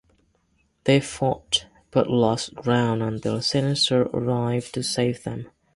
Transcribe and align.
They 0.85 0.99
fought 0.99 1.67
but 1.91 2.09
lost 2.09 2.55
ground 2.55 3.03
until 3.03 3.39
Sinister 3.39 4.01
arrived 4.05 4.73
to 4.73 4.81
save 4.81 5.21
them. 5.21 5.51